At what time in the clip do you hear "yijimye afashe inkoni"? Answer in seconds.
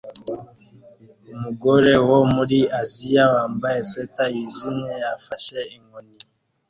4.35-6.17